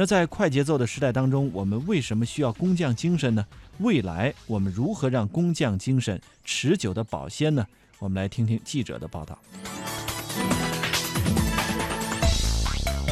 [0.00, 3.44] 那在快节奏的时代当中，我们为什么需要工匠精神呢？
[3.78, 7.66] 未来我们如何让工匠精神持久的保鲜呢？
[7.98, 9.36] 我们来听听记者的报道。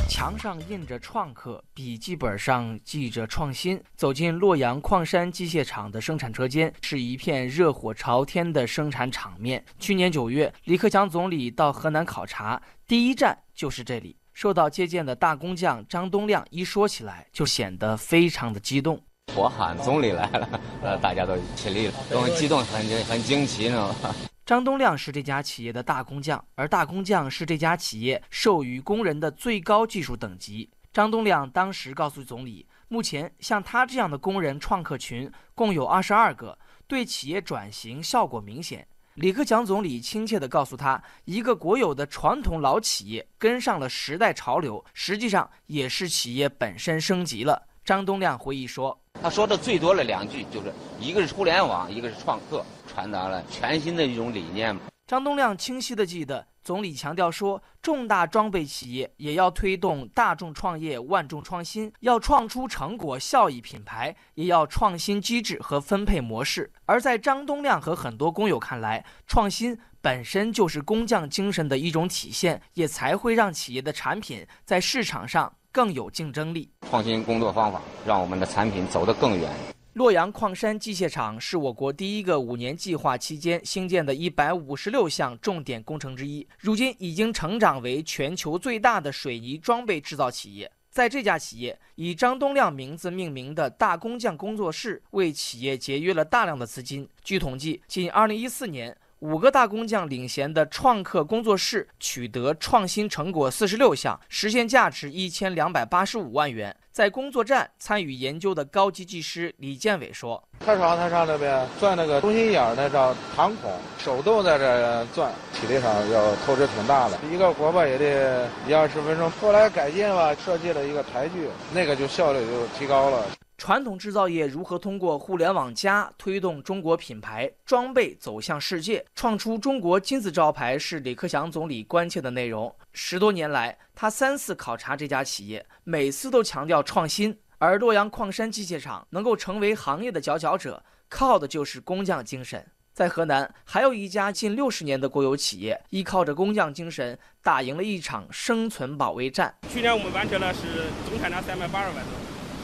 [0.09, 3.83] 墙上印着“创客”，笔记本上记着“创新”。
[3.99, 9.65] 走进洛阳矿山机械厂的生产车间，是一片热火朝天的生产场面。
[9.81, 14.15] 去年九月，李克强总理到河南考察，第一站就是这里。
[14.37, 19.03] 受到接见的大工匠张东亮一说起来，就显得非常的激动。
[19.35, 24.15] 我喊总理来了，呃，大家都起立了，都激动，很很惊奇，知道吗？
[24.45, 30.71] 张东亮是这家企业的大工匠，而大工匠是这家企业授予工人的最高技术等级。
[30.93, 38.87] 张东亮当时告诉总理，目前像他这样的工人创客群共有二十二个，对企业转型效果明显。
[39.17, 47.67] 李克强总理亲切地告诉他，一个国有的传统老企业跟上了时代潮流，实际上也是企业本身升级了。
[47.83, 48.99] 张东亮回忆说。
[49.23, 54.77] 他说的最多的两句就是一个是互联网，一个是创客，传达了全新的一种理念。
[55.07, 66.73] 张东亮清晰地记得，总理强调说，重大装备企业也要推动大众创业、万众创新，要创出成果效益品牌，也要创新机制和分配模式。
[66.85, 75.55] 而在张东亮和很多工友看来，创新本身就是工匠精神的一种体现，也才会让企业的产品在市场上。
[75.71, 79.53] 更有竞争力，创新工作方法让我们的产品走得更远。
[79.97, 90.71] 洛阳矿山机械厂是我国第一个五年计划期间兴建的一百五十六项重点工程之一，如今已经成长为全球最大的水泥装备制造企业。
[90.91, 97.09] 在这家企业，以张东亮名字命名的大工匠工作室为企业节约了大量的资金。
[97.25, 98.95] 据统计，仅二零一四年。
[99.21, 106.77] 五个大工匠领衔的创客工作室取得创新成果四十六项，实现价值一千两百八十五万元。
[106.97, 117.19] 在工作站参与研究的高级技师李建伟说：“他上他上那边钻那个中心眼那叫膛孔，手动在这钻，体力上要透支挺大的。
[117.31, 119.31] 一个活吧也得一二十分钟。
[119.33, 123.23] 后来改进了，设计了一个台锯，那个就效率就提高了。”
[123.59, 132.75] 传统制造业如何通过互联网加推动中国品牌装备走向世界，创出中国金字招牌，是李克强总理关切的内容。
[132.99, 137.39] 十多年来，他三次考察这家企业，每次都强调创新。
[137.59, 142.67] 而洛阳矿山机械厂能够成为行业的佼佼者，靠的就是工匠精神。
[142.95, 149.55] 在河南，还有一家近六十年的国有企业，依靠着工匠精神，打赢了一场生存保卫战。
[149.71, 150.61] 去年我们完成了是
[151.07, 152.07] 总产量三百八十万吨。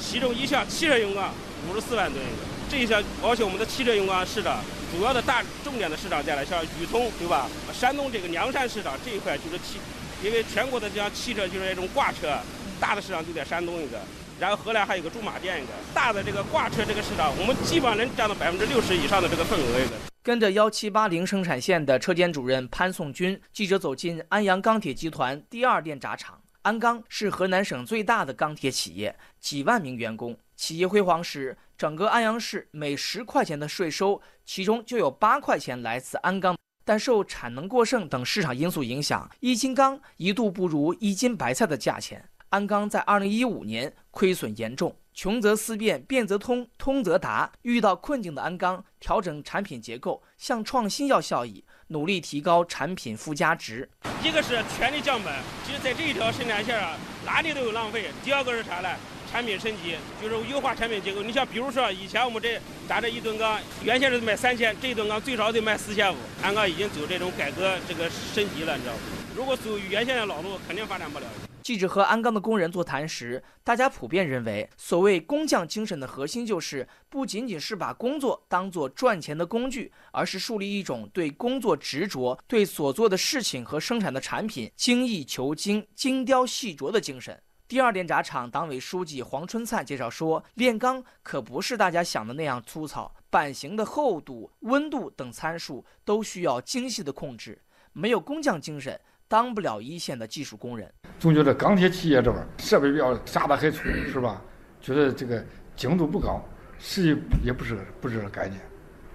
[0.00, 1.30] 其中一项汽车用钢
[1.68, 2.24] 五十四万吨，
[2.70, 7.50] 这一项而且我们的汽车用钢市场主要的大重点的市场在哪，像宇通对吧？
[7.70, 9.78] 山东这个梁山市场这一块就是汽，
[10.24, 12.38] 因为全国的这样汽车就是那种挂车，
[12.80, 14.00] 大的市场就在山东一个，
[14.38, 19.96] 然后河南还有个驻马店一个，大的这个挂车这个市场，我们基本上能占到百分之六十以上的这个份额一个。
[20.22, 26.40] 跟着幺七八零生产线的车间主任潘颂军，记者走进安阳钢铁集团第二电闸厂。
[26.62, 30.38] 鞍钢是河南省最大的钢铁企业，几万名员工。
[30.54, 36.56] 企业辉煌时，整个安阳市每十块钱的税收，其中就有八块钱来自鞍钢。
[36.84, 42.28] 但受产能过剩等市场因素影响，一斤钢一度不如一斤白菜的价钱。
[42.50, 47.50] 鞍钢在二零一五年亏损严重，穷则思变，变则通，通则达。
[47.62, 51.64] 遇到困境的鞍钢，调整产品结构，向创新要效益。
[51.88, 53.88] 努力提高产品附加值，
[54.24, 55.32] 一个是全力降本，
[55.66, 58.10] 其实在这一条生产线上哪里都有浪费。
[58.24, 58.88] 第二个是啥呢？
[59.32, 61.22] 产品升级，就是优化产品结构。
[61.22, 66.16] 你像比如说以前我们这打这一吨钢，原先是卖三千，这一吨钢最少得卖四千五。
[66.42, 69.00] 鞍钢已经走这种改革这个升级了，你知道吗？
[69.34, 71.24] 如果走原先的老路，肯定发展不了。
[71.62, 87.40] 记者和鞍钢的工人座谈时，大家普遍认为，所谓工匠精神的核心就是不仅仅是把工作当作赚钱的工具，而是树立一种对工作执着、对所做的事情和生产的产品精益求精、精雕细琢的精神。
[87.72, 97.58] 第二电轧厂党委书记黄春灿介绍说，炼钢可不是大家想的那样粗糙，板型的厚度、温度等参数都需要精细的控制，
[97.94, 99.00] 没有工匠精神。
[99.26, 104.42] 当不了一线的技术工人，总觉得钢铁企业这边设备比较啥的很粗，是吧？
[104.78, 105.42] 觉得这个
[105.74, 106.44] 精度不高，
[106.78, 108.60] 实际也不是不是这个概念。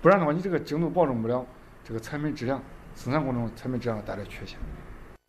[0.02, 1.46] 不然的话，你这个精度保证不了
[1.84, 2.60] 这个产品质量，
[2.96, 4.58] 生产过程中产品质量带来缺陷。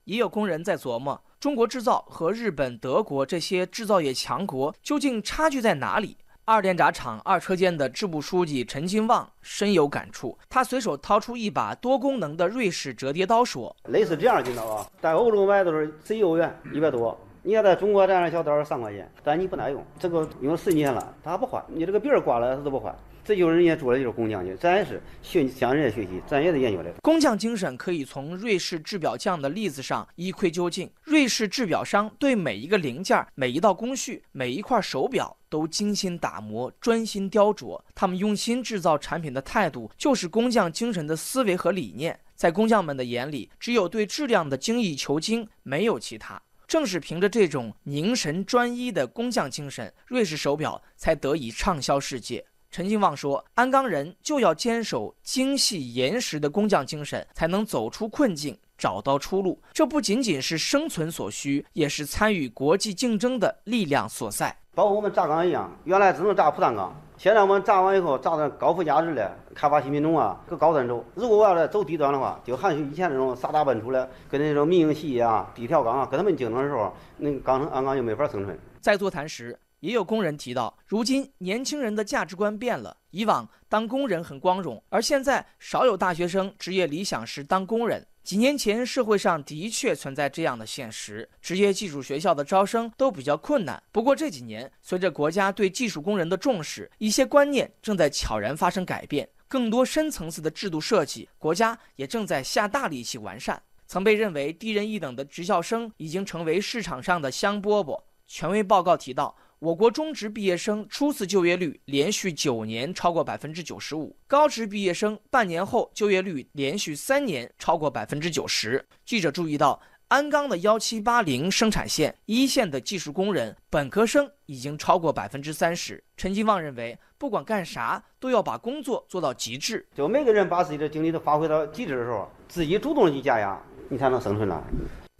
[0.05, 6.17] 也有工人在琢磨，中国制造和日本、德国这些制造业强国究竟差距在哪里？
[6.45, 17.17] 二电闸厂二车间的支部书记陈金旺深有感触，他随手掏出一把多功能的瑞士折叠刀，说：“类似这样的刀啊，在欧洲买都是最优元一百多，
[17.49, 22.95] 你要在中国这样的小刀三块钱，但你不耐用，这个用了十年了，他不换，你这个别人刮了他都不换。
[23.25, 27.75] 这就是人家做的就是工匠精，咱也是学向人家学习，咱也得研究这个工匠精神。
[27.79, 30.91] 可以从瑞士制表匠的例子上一窥究竟。
[31.05, 42.21] 瑞士制表商对每一个零件、每一道工序、每一块手表都精心打磨、专心雕琢，他们用心制造产品的态度，就是工匠精神的思维和理念。
[42.35, 46.41] 在工匠们的眼里，只有对质量的精益求精，没有其他。
[46.69, 52.45] 正是凭着这种凝神专一的工匠精神，瑞士手表才得以畅销世界。
[52.71, 59.61] 陈金旺说：“鞍钢人就要坚守精细严实的工匠精神，才能走出困境，找到出路。
[59.73, 64.57] 这不仅仅是生存所需，也是参与国际竞争的力量所在。
[64.75, 71.05] 包括我们轧钢一样，原来只能轧普通钢，现在我们轧完以后，轧的高附加值的，开发新品种啊，搁高端走。
[71.17, 79.59] 如果我要是走低端的话，就含蓄以前那种傻大笨出来，跟那种民营企业啊、低调钢啊，跟他们竞争的时候，那钢成鞍钢就没法生存。”在座谈时。
[79.81, 82.97] 也有工人提到，如今年轻人的价值观变了。
[83.11, 88.05] 以往当工人很光荣，而现在少有大学生职业理想是当工人。
[88.29, 93.83] 几年前，社会上的确存在这样的现实，职业技术学校的招生都比较困难。
[93.91, 103.63] 不过这几年，随着国家对技术工人的重视，一些观念正在悄然发生改变，更多深层次的制度设计，国家也正在下大力气完善。
[103.87, 107.99] 曾被认为低人一等的职校生，已经成为市场上的香饽饽。
[108.27, 109.35] 权威报告提到。
[109.61, 118.85] 我国中职毕业生初次就业率连续九年超过百分之九十五，高职毕业生半年后就业率连续三年超过百分之九十。
[119.05, 126.01] 记者注意到，鞍钢的幺七八零生产线一线的技术工人本科生已经超过百分之三十。
[126.17, 129.85] 陈金旺认为，不管干啥，都要把工作做到极致。
[129.93, 134.63] 就每个人把自己的精力都发挥到极致的时候，自己主动去加压，你才能生存了。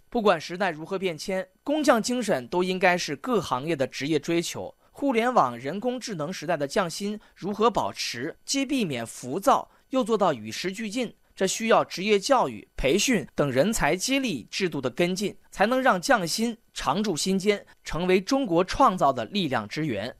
[0.09, 4.73] 不管时代如何变迁，工匠精神都应该是各行业的职业追求。
[4.91, 11.13] 互联网、人工智能时代的匠心如何保持，既避免浮躁，又做到与时俱进？
[11.35, 20.13] 这需要职业教育、培训等人才激励制度的跟进，才能让匠心常驻心间，成为中国创造的力量之源。